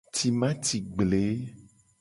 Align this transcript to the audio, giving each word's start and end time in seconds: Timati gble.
Timati 0.15 0.77
gble. 0.95 1.23